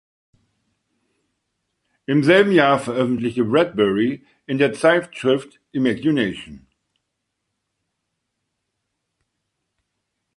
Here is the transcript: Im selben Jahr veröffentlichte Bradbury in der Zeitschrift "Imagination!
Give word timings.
Im 2.07 2.23
selben 2.23 2.51
Jahr 2.53 2.79
veröffentlichte 2.79 3.45
Bradbury 3.45 4.25
in 4.47 4.57
der 4.57 4.73
Zeitschrift 4.73 5.61
"Imagination! 5.73 6.65